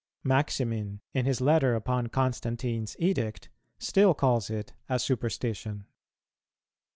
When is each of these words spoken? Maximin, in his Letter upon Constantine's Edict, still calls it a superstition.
Maximin, 0.23 0.99
in 1.13 1.27
his 1.27 1.41
Letter 1.41 1.75
upon 1.75 2.07
Constantine's 2.07 2.95
Edict, 2.97 3.49
still 3.77 4.15
calls 4.15 4.49
it 4.49 4.73
a 4.89 4.97
superstition. 4.97 5.85